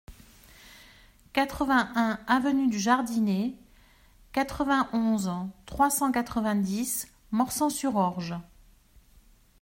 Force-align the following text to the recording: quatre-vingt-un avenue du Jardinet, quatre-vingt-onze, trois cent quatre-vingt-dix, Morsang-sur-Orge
quatre-vingt-un 1.31 2.19
avenue 2.25 2.67
du 2.67 2.79
Jardinet, 2.79 3.53
quatre-vingt-onze, 4.31 5.29
trois 5.67 5.91
cent 5.91 6.11
quatre-vingt-dix, 6.11 7.07
Morsang-sur-Orge 7.31 8.33